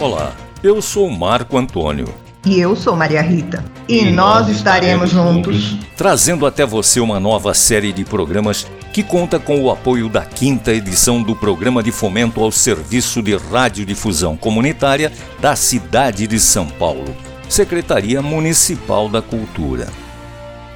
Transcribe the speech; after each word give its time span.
Olá, 0.00 0.34
eu 0.62 0.80
sou 0.80 1.10
Marco 1.10 1.58
Antônio. 1.58 2.08
E 2.46 2.58
eu 2.58 2.74
sou 2.74 2.96
Maria 2.96 3.20
Rita. 3.20 3.62
E, 3.86 3.98
e 3.98 4.10
nós 4.10 4.48
estaremos 4.48 5.10
juntos, 5.10 5.76
trazendo 5.94 6.46
até 6.46 6.64
você 6.64 7.00
uma 7.00 7.20
nova 7.20 7.52
série 7.52 7.92
de 7.92 8.02
programas 8.02 8.66
que 8.94 9.02
conta 9.02 9.38
com 9.38 9.60
o 9.60 9.70
apoio 9.70 10.08
da 10.08 10.24
quinta 10.24 10.72
edição 10.72 11.22
do 11.22 11.36
Programa 11.36 11.82
de 11.82 11.92
Fomento 11.92 12.42
ao 12.42 12.50
Serviço 12.50 13.20
de 13.20 13.36
Radiodifusão 13.36 14.38
Comunitária 14.38 15.12
da 15.38 15.54
cidade 15.54 16.26
de 16.26 16.40
São 16.40 16.66
Paulo, 16.66 17.14
Secretaria 17.46 18.22
Municipal 18.22 19.06
da 19.06 19.20
Cultura. 19.20 19.86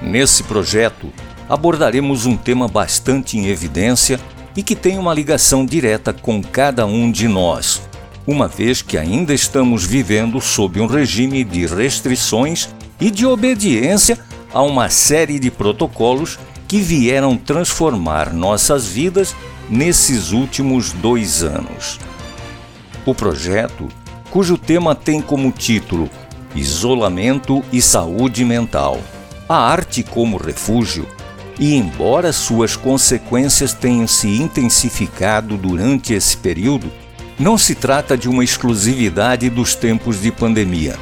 Nesse 0.03 0.43
projeto, 0.43 1.11
abordaremos 1.49 2.27
um 2.27 2.37
tema 2.37 2.69
bastante 2.69 3.39
em 3.39 3.47
evidência 3.47 4.21
e 4.55 4.63
que 4.63 4.77
tem 4.77 4.99
uma 4.99 5.15
ligação 5.15 5.65
direta 5.65 6.13
com 6.13 6.43
cada 6.43 6.85
um 6.85 7.11
de 7.11 7.27
nós, 7.27 7.81
uma 8.27 8.49
vez 8.49 8.81
que 8.81 8.97
ainda 8.97 9.35
estamos 9.35 9.85
vivendo 9.85 10.41
sob 10.41 10.81
um 10.81 10.87
regime 10.87 11.45
de 11.45 11.67
restrições 11.67 12.69
e 13.01 13.11
de 13.11 13.27
obediência 13.27 14.19
a 14.53 14.63
uma 14.63 14.89
série 14.89 15.39
de 15.39 15.51
protocolos 15.51 16.39
que 16.67 16.79
vieram 16.79 17.37
transformar 17.37 18.33
nossas 18.33 18.87
vidas 18.87 19.35
nesses 19.69 20.33
últimos 20.33 20.93
dois 20.93 21.43
anos. 21.43 21.99
O 23.05 23.15
projeto, 23.15 23.89
cujo 24.31 24.57
tema 24.57 24.95
tem 24.95 25.21
como 25.21 25.53
título 25.53 26.09
Isolamento 26.55 27.63
e 27.73 27.83
Saúde 27.83 28.45
Mental, 28.45 29.01
a 29.49 29.57
arte 29.57 30.03
como 30.03 30.37
refúgio, 30.37 31.07
e 31.59 31.75
embora 31.75 32.33
suas 32.33 32.77
consequências 32.77 33.75
tenham 33.75 34.07
se 34.07 34.29
intensificado 34.29 35.57
durante 35.57 36.15
esse 36.15 36.37
período, 36.37 36.91
não 37.39 37.59
se 37.59 37.75
trata 37.75 38.17
de 38.17 38.29
uma 38.29 38.45
exclusividade 38.45 39.51
dos 39.51 39.75
tempos 39.75 40.21
de 40.21 40.31
pandemia, 40.31 40.97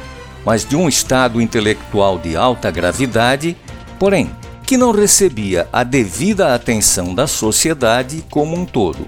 mas 0.45 0.65
de 0.65 0.75
um 0.75 0.89
estado 0.89 1.39
intelectual 1.39 2.17
de 2.17 2.35
alta 2.35 2.71
gravidade, 2.71 3.55
porém, 3.99 4.31
que 4.65 4.77
não 4.77 4.91
recebia 4.91 5.67
a 5.71 5.83
devida 5.83 6.55
atenção 6.55 7.13
da 7.13 7.27
sociedade 7.27 8.23
como 8.29 8.55
um 8.55 8.65
todo. 8.65 9.05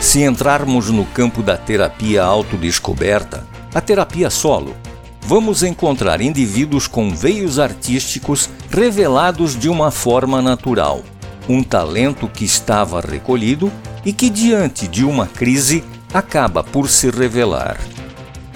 Se 0.00 0.22
entrarmos 0.22 0.88
no 0.88 1.04
campo 1.04 1.42
da 1.42 1.58
terapia 1.58 2.22
autodescoberta, 2.22 3.46
a 3.74 3.80
terapia 3.82 4.30
solo, 4.30 4.74
vamos 5.20 5.62
encontrar 5.62 6.22
indivíduos 6.22 6.86
com 6.86 7.10
veios 7.10 7.58
artísticos 7.58 8.48
revelados 8.70 9.58
de 9.58 9.68
uma 9.68 9.90
forma 9.90 10.40
natural, 10.40 11.02
um 11.46 11.62
talento 11.62 12.26
que 12.26 12.44
estava 12.44 13.02
recolhido 13.02 13.70
e 14.02 14.14
que, 14.14 14.30
diante 14.30 14.88
de 14.88 15.04
uma 15.04 15.26
crise, 15.26 15.84
acaba 16.12 16.64
por 16.64 16.88
se 16.88 17.10
revelar. 17.10 17.76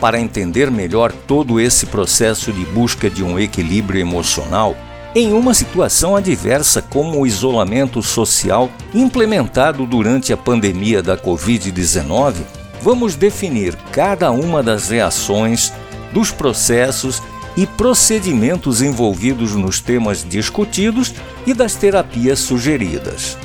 Para 0.00 0.20
entender 0.20 0.70
melhor 0.70 1.12
todo 1.12 1.58
esse 1.58 1.86
processo 1.86 2.52
de 2.52 2.64
busca 2.66 3.10
de 3.10 3.24
um 3.24 3.38
equilíbrio 3.38 4.00
emocional, 4.00 4.76
em 5.14 5.32
uma 5.32 5.52
situação 5.52 6.14
adversa 6.14 6.80
como 6.80 7.20
o 7.20 7.26
isolamento 7.26 8.00
social 8.00 8.70
implementado 8.94 9.84
durante 9.86 10.32
a 10.32 10.36
pandemia 10.36 11.02
da 11.02 11.16
Covid-19, 11.16 12.34
vamos 12.80 13.16
definir 13.16 13.74
cada 13.90 14.30
uma 14.30 14.62
das 14.62 14.90
reações, 14.90 15.72
dos 16.12 16.30
processos 16.30 17.20
e 17.56 17.66
procedimentos 17.66 18.80
envolvidos 18.80 19.56
nos 19.56 19.80
temas 19.80 20.24
discutidos 20.24 21.12
e 21.44 21.52
das 21.52 21.74
terapias 21.74 22.38
sugeridas. 22.38 23.36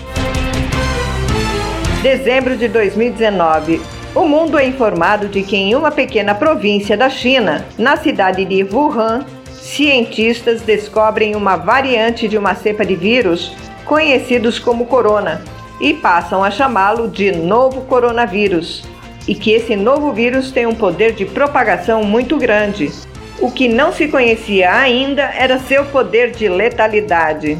Dezembro 2.03 2.55
de 2.55 2.67
2019 2.67 4.02
o 4.15 4.27
mundo 4.27 4.59
é 4.59 4.65
informado 4.65 5.27
de 5.27 5.41
que 5.41 5.55
em 5.55 5.75
uma 5.75 5.91
pequena 5.91 6.35
província 6.35 6.95
da 6.95 7.09
China, 7.09 7.65
na 7.77 7.97
cidade 7.97 8.45
de 8.45 8.63
Wuhan, 8.63 9.25
cientistas 9.51 10.61
descobrem 10.61 11.35
uma 11.35 11.55
variante 11.55 12.27
de 12.27 12.37
uma 12.37 12.53
cepa 12.53 12.85
de 12.85 12.95
vírus 12.95 13.51
conhecidos 13.85 14.59
como 14.59 14.85
corona 14.85 15.41
e 15.81 15.93
passam 15.93 16.43
a 16.43 16.51
chamá-lo 16.51 17.07
de 17.07 17.31
novo 17.31 17.81
coronavírus. 17.81 18.83
E 19.27 19.33
que 19.33 19.51
esse 19.51 19.75
novo 19.75 20.11
vírus 20.11 20.51
tem 20.51 20.67
um 20.67 20.75
poder 20.75 21.13
de 21.13 21.25
propagação 21.25 22.03
muito 22.03 22.37
grande. 22.37 22.91
O 23.39 23.49
que 23.49 23.67
não 23.67 23.91
se 23.91 24.07
conhecia 24.07 24.73
ainda 24.73 25.23
era 25.23 25.59
seu 25.59 25.85
poder 25.85 26.31
de 26.31 26.47
letalidade. 26.47 27.57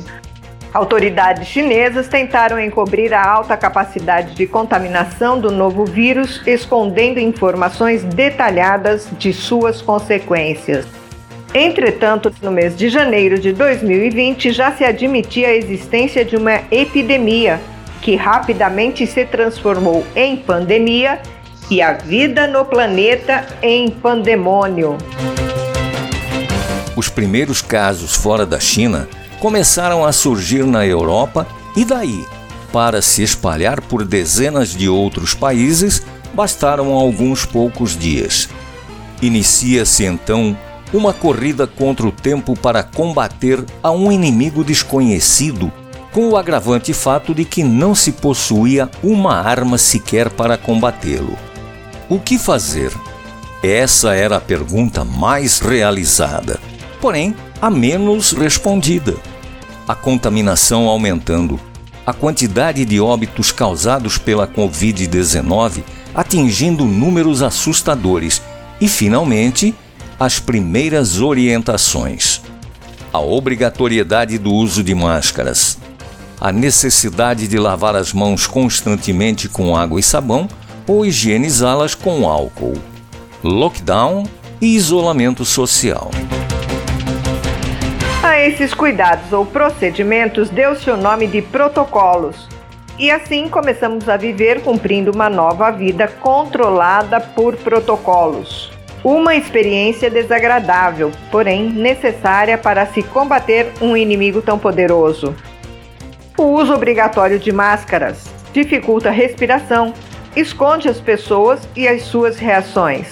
Autoridades 0.74 1.48
chinesas 1.48 2.08
tentaram 2.08 2.60
encobrir 2.60 3.14
a 3.14 3.24
alta 3.24 3.56
capacidade 3.56 4.34
de 4.34 4.48
contaminação 4.48 5.40
do 5.40 5.52
novo 5.52 5.86
vírus, 5.86 6.42
escondendo 6.48 7.20
informações 7.20 8.04
detalhadas 8.04 9.08
de 9.20 9.32
suas 9.32 9.84
consequências. 9.84 10.88
Entretanto, 11.54 12.34
no 12.42 12.52
mês 12.52 12.76
de 12.76 12.90
janeiro 12.90 13.38
de 13.38 13.54
2020 13.54 14.52
já 14.52 14.72
se 14.72 14.84
admitia 14.84 15.50
a 15.50 15.54
existência 15.54 16.26
de 16.26 16.36
uma 16.36 16.62
epidemia 16.72 17.62
que 18.02 18.16
rapidamente 18.16 19.06
se 19.06 19.24
transformou 19.26 20.04
em 20.16 20.36
pandemia 20.36 21.22
e 21.70 21.84
a 21.84 21.94
vida 21.94 22.48
no 22.48 22.66
planeta 22.66 23.46
em 23.62 23.92
pandemônio. 23.92 24.98
Os 26.96 27.10
primeiros 27.10 27.62
casos 27.62 28.16
fora 28.16 28.44
da 28.44 28.60
China 28.60 29.08
começaram 29.44 30.06
a 30.06 30.14
surgir 30.14 30.66
na 30.66 30.88
Europa 30.88 31.46
e 31.76 31.84
daí, 31.84 32.26
para 32.72 33.02
se 33.02 33.22
espalhar 33.22 33.82
por 33.82 34.06
dezenas 34.06 34.70
de 34.70 34.88
outros 34.88 35.34
países, 35.34 36.02
bastaram 36.34 36.94
alguns 36.94 37.46
poucos 37.46 37.98
dias. 37.98 38.48
Inicia-se 39.22 40.06
então 40.06 40.58
uma 40.94 41.12
corrida 41.12 41.68
contra 41.68 42.08
o 42.08 42.12
tempo 42.12 42.58
para 42.58 42.84
combater 42.84 43.62
a 43.84 43.92
um 43.92 44.10
inimigo 44.14 44.64
desconhecido, 44.64 45.70
com 46.14 46.30
o 46.30 46.38
agravante 46.38 46.94
fato 46.94 47.36
de 47.36 47.44
que 47.44 47.66
não 47.66 47.94
se 47.94 48.14
possuía 48.14 48.90
uma 49.04 49.42
arma 49.42 49.78
sequer 49.78 50.30
para 50.30 50.58
combatê-lo. 50.58 51.38
O 52.08 52.18
que 52.18 52.38
fazer? 52.38 52.94
Essa 53.62 54.16
era 54.16 54.38
a 54.38 54.42
pergunta 54.42 55.04
mais 55.04 55.60
realizada 55.60 56.62
porém 57.04 57.36
a 57.62 57.70
menos 57.70 58.32
respondida. 58.32 59.14
A 59.88 59.96
contaminação 59.96 60.88
aumentando, 60.88 61.60
a 62.06 62.14
quantidade 62.14 62.86
de 62.86 63.00
óbitos 63.00 63.52
causados 63.52 64.18
pela 64.18 64.48
Covid-19 64.48 65.84
atingindo 66.14 66.86
números 66.86 67.42
assustadores 67.42 68.42
e, 68.80 68.88
finalmente, 68.88 69.74
as 70.20 70.40
primeiras 70.40 71.20
orientações. 71.20 72.42
A 73.12 73.20
obrigatoriedade 73.20 74.38
do 74.38 74.54
uso 74.54 74.84
de 74.84 74.94
máscaras, 74.96 75.78
a 76.40 76.52
necessidade 76.52 77.48
de 77.48 77.58
lavar 77.58 77.96
as 77.96 78.14
mãos 78.14 78.48
constantemente 78.48 79.48
com 79.48 79.76
água 79.76 80.00
e 80.00 80.04
sabão 80.04 80.48
ou 80.88 81.06
higienizá-las 81.06 81.96
com 81.96 82.28
álcool, 82.28 82.78
lockdown 83.44 84.24
e 84.62 84.76
isolamento 84.76 85.46
social. 85.46 86.10
Esses 88.44 88.74
cuidados 88.74 89.32
ou 89.32 89.46
procedimentos 89.46 90.50
deu-se 90.50 90.92
o 90.92 90.98
nome 90.98 91.28
de 91.28 91.42
protocolos. 91.42 92.50
E 93.00 93.10
assim 93.10 93.48
começamos 93.48 94.10
a 94.10 94.18
viver 94.18 94.62
cumprindo 94.62 95.12
uma 95.12 95.30
nova 95.30 95.72
vida 95.72 96.10
controlada 96.20 97.22
por 97.22 97.56
protocolos. 97.56 98.70
Uma 99.02 99.34
experiência 99.34 100.10
desagradável, 100.10 101.10
porém 101.32 101.70
necessária 101.70 102.58
para 102.58 102.86
se 102.86 103.02
combater 103.02 103.72
um 103.82 103.96
inimigo 103.96 104.42
tão 104.42 104.60
poderoso. 104.60 105.34
O 106.38 106.44
uso 106.44 106.74
obrigatório 106.74 107.40
de 107.40 107.54
máscaras 107.54 108.30
dificulta 108.52 109.08
a 109.08 109.14
respiração, 109.14 109.94
esconde 110.36 110.90
as 110.90 111.00
pessoas 111.00 111.66
e 111.78 111.88
as 111.88 112.02
suas 112.02 112.38
reações. 112.38 113.08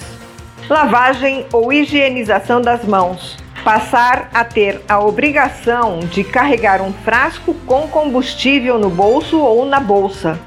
Lavagem 0.70 1.46
ou 1.54 1.72
higienização 1.72 2.62
das 2.62 2.84
mãos. 2.84 3.41
Passar 3.64 4.28
a 4.34 4.44
ter 4.44 4.82
a 4.90 5.00
obrigação 5.00 6.00
de 6.00 6.24
carregar 6.24 6.82
um 6.82 6.92
frasco 6.92 7.54
com 7.68 7.88
combustível 7.88 8.80
no 8.80 8.90
bolso 8.90 9.40
ou 9.40 9.68
na 9.68 9.80
bolsa. 9.80 10.40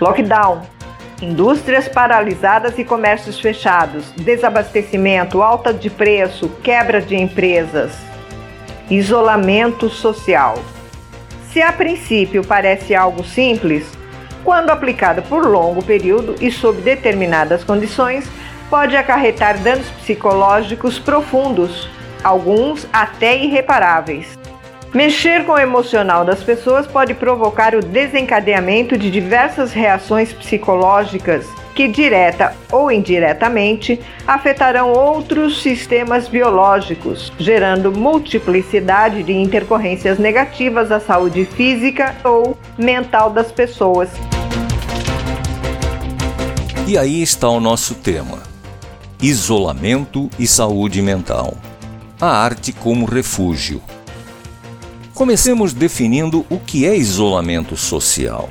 Lockdown. 0.00 0.62
Indústrias 1.20 1.86
paralisadas 1.86 2.78
e 2.78 2.84
comércios 2.84 3.38
fechados, 3.38 4.10
desabastecimento, 4.12 5.42
alta 5.42 5.74
de 5.74 5.90
preço, 5.90 6.48
quebra 6.62 7.02
de 7.02 7.14
empresas. 7.14 7.92
Isolamento 8.88 9.90
social. 9.90 10.58
Se 11.52 11.60
a 11.60 11.70
princípio 11.74 12.42
parece 12.42 12.94
algo 12.94 13.22
simples, 13.22 13.86
quando 14.42 14.70
aplicado 14.70 15.20
por 15.20 15.44
longo 15.44 15.84
período 15.84 16.36
e 16.40 16.50
sob 16.50 16.80
determinadas 16.80 17.62
condições, 17.62 18.24
pode 18.70 18.96
acarretar 18.96 19.58
danos 19.58 19.90
psicológicos 19.90 20.98
profundos, 20.98 21.86
alguns 22.22 22.86
até 22.92 23.36
irreparáveis. 23.36 24.38
Mexer 24.92 25.44
com 25.44 25.52
o 25.52 25.58
emocional 25.58 26.24
das 26.24 26.42
pessoas 26.42 26.84
pode 26.84 27.14
provocar 27.14 27.76
o 27.76 27.80
desencadeamento 27.80 28.98
de 28.98 29.08
diversas 29.08 29.72
reações 29.72 30.32
psicológicas 30.32 31.46
que, 31.76 31.86
direta 31.86 32.56
ou 32.72 32.90
indiretamente, 32.90 34.00
afetarão 34.26 34.92
outros 34.92 35.62
sistemas 35.62 36.26
biológicos, 36.26 37.32
gerando 37.38 37.92
multiplicidade 37.92 39.22
de 39.22 39.32
intercorrências 39.32 40.18
negativas 40.18 40.90
à 40.90 40.98
saúde 40.98 41.44
física 41.44 42.16
ou 42.24 42.58
mental 42.76 43.30
das 43.30 43.52
pessoas. 43.52 44.10
E 46.88 46.98
aí 46.98 47.22
está 47.22 47.48
o 47.48 47.60
nosso 47.60 47.94
tema: 47.94 48.42
isolamento 49.22 50.28
e 50.36 50.48
saúde 50.48 51.00
mental. 51.00 51.56
A 52.20 52.28
arte 52.28 52.70
como 52.70 53.06
refúgio. 53.06 53.80
Comecemos 55.14 55.72
definindo 55.72 56.44
o 56.50 56.58
que 56.58 56.84
é 56.84 56.94
isolamento 56.94 57.78
social. 57.78 58.50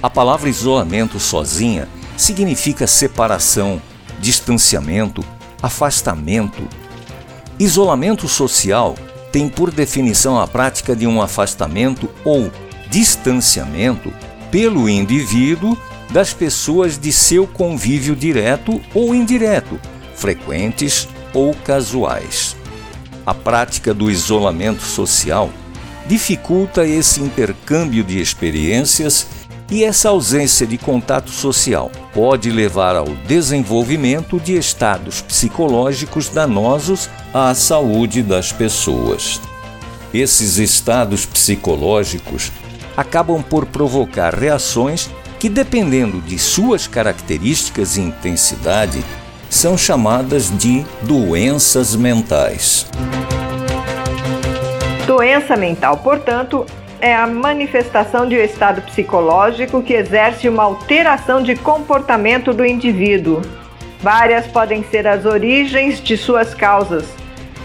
A 0.00 0.08
palavra 0.08 0.48
isolamento 0.48 1.18
sozinha 1.18 1.88
significa 2.16 2.86
separação, 2.86 3.82
distanciamento, 4.20 5.24
afastamento. 5.60 6.68
Isolamento 7.58 8.28
social 8.28 8.94
tem 9.32 9.48
por 9.48 9.72
definição 9.72 10.38
a 10.38 10.46
prática 10.46 10.94
de 10.94 11.04
um 11.04 11.20
afastamento 11.20 12.08
ou 12.24 12.48
distanciamento 12.88 14.12
pelo 14.52 14.88
indivíduo 14.88 15.76
das 16.12 16.32
pessoas 16.32 16.96
de 16.96 17.12
seu 17.12 17.44
convívio 17.44 18.14
direto 18.14 18.80
ou 18.94 19.12
indireto, 19.12 19.80
frequentes 20.14 21.08
ou 21.32 21.54
casuais. 21.54 22.56
A 23.24 23.34
prática 23.34 23.92
do 23.92 24.10
isolamento 24.10 24.82
social 24.82 25.50
dificulta 26.06 26.86
esse 26.86 27.20
intercâmbio 27.20 28.04
de 28.04 28.20
experiências 28.20 29.26
e 29.70 29.82
essa 29.82 30.10
ausência 30.10 30.66
de 30.66 30.78
contato 30.78 31.30
social 31.30 31.90
pode 32.14 32.50
levar 32.50 32.94
ao 32.94 33.06
desenvolvimento 33.26 34.38
de 34.38 34.56
estados 34.56 35.20
psicológicos 35.20 36.28
danosos 36.28 37.10
à 37.34 37.52
saúde 37.54 38.22
das 38.22 38.52
pessoas. 38.52 39.40
Esses 40.14 40.58
estados 40.58 41.26
psicológicos 41.26 42.52
acabam 42.96 43.42
por 43.42 43.66
provocar 43.66 44.34
reações 44.34 45.10
que, 45.38 45.48
dependendo 45.48 46.20
de 46.20 46.38
suas 46.38 46.86
características 46.86 47.96
e 47.96 48.00
intensidade, 48.00 49.04
são 49.48 49.76
chamadas 49.76 50.50
de 50.56 50.84
doenças 51.02 51.94
mentais. 51.94 52.86
Doença 55.06 55.56
mental, 55.56 55.98
portanto, 55.98 56.66
é 57.00 57.14
a 57.14 57.26
manifestação 57.26 58.28
de 58.28 58.36
um 58.36 58.40
estado 58.40 58.82
psicológico 58.82 59.82
que 59.82 59.94
exerce 59.94 60.48
uma 60.48 60.64
alteração 60.64 61.42
de 61.42 61.54
comportamento 61.54 62.52
do 62.52 62.64
indivíduo. 62.64 63.42
Várias 64.00 64.46
podem 64.46 64.84
ser 64.84 65.06
as 65.06 65.24
origens 65.24 66.02
de 66.02 66.16
suas 66.16 66.54
causas, 66.54 67.04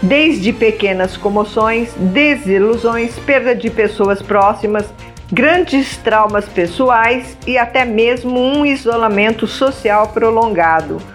desde 0.00 0.52
pequenas 0.52 1.16
comoções, 1.16 1.92
desilusões, 1.96 3.18
perda 3.20 3.54
de 3.54 3.70
pessoas 3.70 4.22
próximas, 4.22 4.86
grandes 5.30 5.96
traumas 5.96 6.48
pessoais 6.48 7.36
e 7.46 7.56
até 7.56 7.84
mesmo 7.84 8.38
um 8.38 8.66
isolamento 8.66 9.46
social 9.46 10.08
prolongado. 10.08 11.11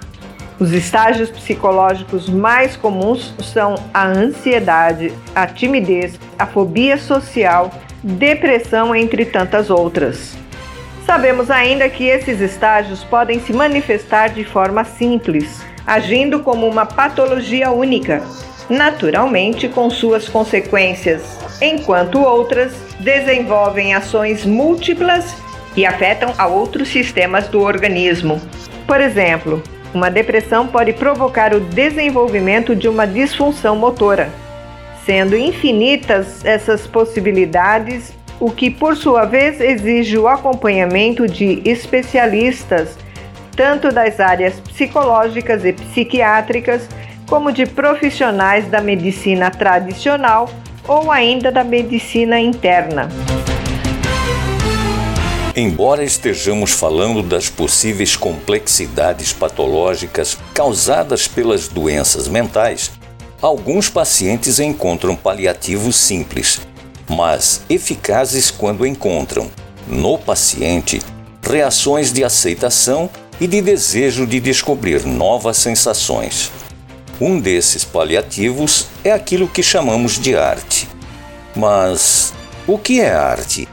Os 0.60 0.72
estágios 0.74 1.30
psicológicos 1.30 2.28
mais 2.28 2.76
comuns 2.76 3.32
são 3.44 3.76
a 3.94 4.08
ansiedade, 4.08 5.14
a 5.36 5.46
timidez, 5.46 6.20
a 6.38 6.48
fobia 6.48 6.98
social, 6.98 7.72
depressão, 8.02 8.96
entre 8.96 9.24
tantas 9.24 9.70
outras. 9.70 10.36
Sabemos 11.06 11.52
ainda 11.52 11.88
que 11.90 12.06
esses 12.06 12.42
estágios 12.42 13.04
podem 13.04 13.40
se 13.40 13.54
manifestar 13.54 14.30
de 14.30 14.44
forma 14.44 14.84
simples, 14.84 15.64
agindo 15.86 16.40
como 16.40 16.68
uma 16.68 16.88
patologia 16.88 17.70
única, 17.70 18.24
naturalmente 18.68 19.70
com 19.70 19.92
suas 19.92 20.28
consequências, 20.28 21.38
enquanto 21.62 22.20
outras 22.20 22.74
desenvolvem 23.00 23.94
ações 23.94 24.44
múltiplas 24.44 25.36
e 25.76 25.86
afetam 25.86 26.34
a 26.36 26.48
outros 26.48 26.90
sistemas 26.90 27.48
do 27.48 27.62
organismo. 27.62 28.42
Por 28.88 29.00
exemplo, 29.00 29.62
uma 29.94 30.10
depressão 30.10 30.68
pode 30.68 30.94
provocar 30.94 31.54
o 31.54 31.60
desenvolvimento 31.60 32.76
de 32.76 32.88
uma 32.88 33.06
disfunção 33.06 33.76
motora, 33.76 34.30
sendo 35.06 35.38
infinitas 35.38 36.44
essas 36.44 36.86
possibilidades, 36.86 38.14
o 38.40 38.52
que 38.52 38.70
por 38.70 38.96
sua 38.96 39.26
vez 39.26 39.60
exige 39.60 40.18
o 40.18 40.28
acompanhamento 40.28 41.26
de 41.26 41.62
especialistas, 41.66 42.98
tanto 43.56 43.92
das 43.92 44.20
áreas 44.20 44.60
psicológicas 44.60 45.66
e 45.66 45.74
psiquiátricas, 45.74 46.88
como 47.28 47.52
de 47.52 47.66
profissionais 47.66 48.68
da 48.68 48.80
medicina 48.80 49.50
tradicional 49.50 50.50
ou 50.88 51.12
ainda 51.12 51.52
da 51.52 51.64
medicina 51.64 52.40
interna. 52.40 53.10
Embora 55.60 56.04
estejamos 56.04 56.70
falando 56.70 57.24
das 57.24 57.50
possíveis 57.50 58.16
complexidades 58.16 59.34
patológicas 59.34 60.38
causadas 60.54 61.28
pelas 61.28 61.68
doenças 61.68 62.28
mentais, 62.28 62.92
alguns 63.42 63.90
pacientes 63.90 64.60
encontram 64.60 65.16
paliativos 65.16 65.96
simples, 65.96 66.62
mas 67.10 67.64
eficazes 67.68 68.52
quando 68.52 68.86
encontram, 68.86 69.50
no 69.88 70.20
paciente, 70.20 71.02
reações 71.42 72.14
de 72.14 72.24
aceitação 72.24 73.10
e 73.42 73.48
de 73.48 73.60
desejo 73.60 74.28
de 74.28 74.40
descobrir 74.40 75.08
novas 75.08 75.58
sensações. 75.58 76.52
Um 77.20 77.40
desses 77.40 77.84
paliativos 77.84 78.86
é 79.04 79.12
aquilo 79.12 79.48
que 79.48 79.64
chamamos 79.64 80.20
de 80.20 80.38
arte. 80.38 80.88
Mas 81.56 82.32
o 82.68 82.78
que 82.78 83.02
é 83.02 83.12
arte? 83.12 83.68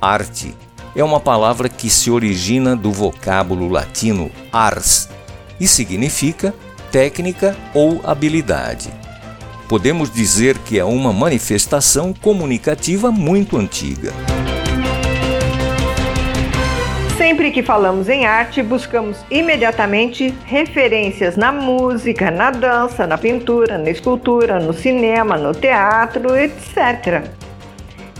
Arte 0.00 0.61
é 0.94 1.02
uma 1.02 1.20
palavra 1.20 1.68
que 1.68 1.88
se 1.88 2.10
origina 2.10 2.76
do 2.76 2.92
vocábulo 2.92 3.68
latino 3.68 4.30
ars 4.52 5.08
e 5.58 5.66
significa 5.66 6.54
técnica 6.90 7.56
ou 7.74 8.00
habilidade. 8.04 8.90
podemos 9.68 10.12
dizer 10.12 10.58
que 10.58 10.78
é 10.78 10.84
uma 10.84 11.14
manifestação 11.14 12.12
comunicativa 12.12 13.10
muito 13.10 13.56
antiga. 13.56 14.12
Sempre 17.16 17.50
que 17.50 17.62
falamos 17.62 18.06
em 18.10 18.26
arte, 18.26 18.62
buscamos 18.62 19.16
imediatamente 19.30 20.34
referências 20.44 21.38
na 21.38 21.50
música, 21.50 22.30
na 22.30 22.50
dança, 22.50 23.06
na 23.06 23.16
pintura, 23.16 23.78
na 23.78 23.88
escultura, 23.88 24.60
no 24.60 24.74
cinema, 24.74 25.38
no 25.38 25.54
teatro, 25.54 26.36
etc. 26.36 27.41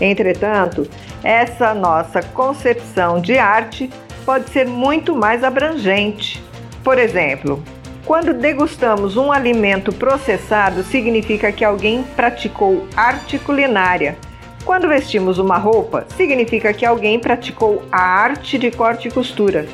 Entretanto, 0.03 0.87
essa 1.23 1.73
nossa 1.73 2.21
concepção 2.21 3.21
de 3.21 3.37
arte 3.37 3.89
pode 4.25 4.49
ser 4.49 4.67
muito 4.67 5.15
mais 5.15 5.43
abrangente. 5.43 6.43
Por 6.83 6.97
exemplo, 6.97 7.63
quando 8.05 8.33
degustamos 8.33 9.15
um 9.15 9.31
alimento 9.31 9.93
processado, 9.93 10.83
significa 10.83 11.51
que 11.51 11.63
alguém 11.63 12.03
praticou 12.15 12.85
arte 12.95 13.39
culinária 13.39 14.17
quando 14.65 14.87
vestimos 14.87 15.39
uma 15.39 15.57
roupa, 15.57 16.05
significa 16.15 16.73
que 16.73 16.85
alguém 16.85 17.19
praticou 17.19 17.83
a 17.91 18.01
arte 18.01 18.57
de 18.57 18.71
corte 18.71 19.09
e 19.09 19.11
costura. 19.11 19.65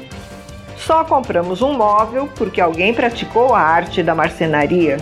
Só 0.78 1.04
compramos 1.04 1.62
um 1.62 1.74
móvel 1.74 2.28
porque 2.36 2.60
alguém 2.60 2.92
praticou 2.92 3.54
a 3.54 3.62
arte 3.62 4.02
da 4.02 4.16
marcenaria. 4.16 4.98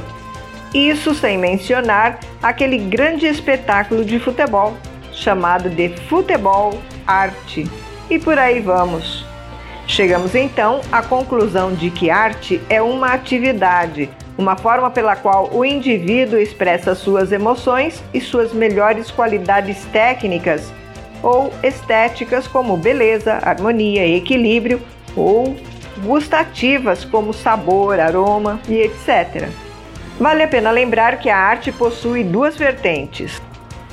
Isso 0.74 1.16
sem 1.16 1.38
mencionar 1.38 2.20
aquele 2.44 2.78
grande 2.78 3.26
espetáculo 3.28 4.04
de 4.04 4.20
futebol, 4.20 4.76
chamado 5.18 5.70
de 5.70 5.90
futebol 6.08 6.80
arte. 7.06 7.70
E 8.10 8.18
por 8.20 8.38
aí 8.38 8.60
vamos. 8.60 9.26
Chegamos 9.88 10.36
então 10.36 10.82
à 10.92 11.02
conclusão 11.02 11.74
de 11.74 11.90
que 11.90 12.10
arte 12.10 12.62
é 12.70 12.82
uma 12.82 13.14
atividade, 13.14 14.10
uma 14.38 14.56
forma 14.56 14.92
pela 14.92 15.16
qual 15.16 15.50
o 15.52 15.66
indivíduo 15.66 16.40
expressa 16.40 16.94
suas 16.94 17.32
emoções 17.32 18.04
e 18.14 18.22
suas 18.22 18.54
melhores 18.54 19.10
qualidades 19.10 19.84
técnicas 19.86 20.72
ou 21.24 21.52
estéticas, 21.64 22.48
como 22.48 22.78
beleza, 22.78 23.40
harmonia 23.42 24.06
e 24.06 24.18
equilíbrio, 24.18 24.80
ou 25.16 25.56
gustativas, 26.04 27.04
como 27.04 27.34
sabor, 27.34 28.00
aroma 28.00 28.60
e 28.70 28.76
etc. 28.82 29.50
Vale 30.20 30.44
a 30.44 30.48
pena 30.48 30.70
lembrar 30.70 31.20
que 31.20 31.30
a 31.30 31.38
arte 31.38 31.72
possui 31.72 32.24
duas 32.24 32.56
vertentes: 32.56 33.42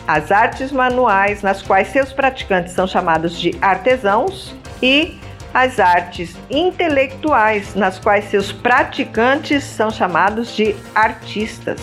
as 0.07 0.31
artes 0.31 0.71
manuais, 0.71 1.43
nas 1.43 1.63
quais 1.63 1.89
seus 1.89 2.13
praticantes 2.13 2.75
são 2.75 2.87
chamados 2.87 3.39
de 3.39 3.55
artesãos, 3.61 4.55
e 4.83 5.19
as 5.53 5.79
artes 5.79 6.37
intelectuais, 6.51 7.75
nas 7.75 7.99
quais 7.99 8.29
seus 8.29 8.53
praticantes 8.53 9.65
são 9.65 9.91
chamados 9.91 10.55
de 10.55 10.75
artistas. 10.95 11.81